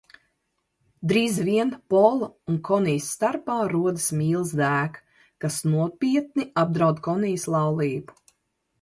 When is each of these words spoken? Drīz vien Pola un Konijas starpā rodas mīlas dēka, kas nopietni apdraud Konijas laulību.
Drīz 1.11 1.35
vien 1.49 1.73
Pola 1.93 2.29
un 2.53 2.57
Konijas 2.71 3.11
starpā 3.19 3.59
rodas 3.75 4.09
mīlas 4.23 4.57
dēka, 4.65 5.05
kas 5.45 5.63
nopietni 5.77 6.51
apdraud 6.67 7.07
Konijas 7.13 7.51
laulību. 7.59 8.23